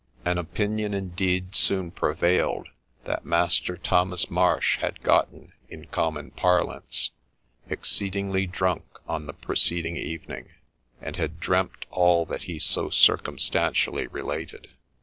[0.25, 2.69] An opinion, indeed, soon prevailed,
[3.03, 7.11] that Master Thomas Marsh had gotten, in common parlance,
[7.69, 10.55] exceedingly drunk on the pre ceding evening,
[11.03, 14.69] and had dreamt all that he so circumstantially related.